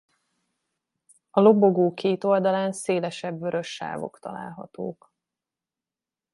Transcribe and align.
A 1.29 1.39
lobogó 1.39 1.93
két 1.93 2.23
oldalán 2.23 2.71
szélesebb 2.71 3.39
vörös 3.39 3.73
sávok 3.73 4.19
találhatók. 4.19 5.13